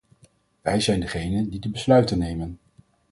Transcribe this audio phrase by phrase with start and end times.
[0.61, 2.59] Wij zijn degenen die de besluiten nemen.